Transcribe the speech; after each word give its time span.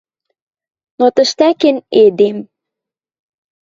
Но 0.99 1.05
тӹштӓкен 1.15 1.77
эдем 2.03 2.37